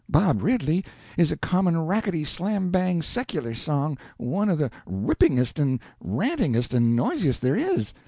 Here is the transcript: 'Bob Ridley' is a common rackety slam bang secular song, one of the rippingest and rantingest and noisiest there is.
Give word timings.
'Bob 0.09 0.41
Ridley' 0.41 0.83
is 1.15 1.31
a 1.31 1.37
common 1.37 1.77
rackety 1.79 2.25
slam 2.25 2.71
bang 2.71 3.03
secular 3.03 3.53
song, 3.53 3.99
one 4.17 4.49
of 4.49 4.57
the 4.57 4.71
rippingest 4.87 5.59
and 5.59 5.79
rantingest 6.03 6.73
and 6.73 6.95
noisiest 6.95 7.39
there 7.39 7.55
is. 7.55 7.93